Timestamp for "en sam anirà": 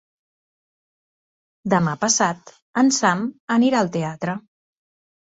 2.85-3.85